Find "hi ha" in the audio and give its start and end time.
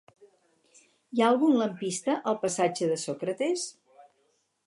1.17-1.27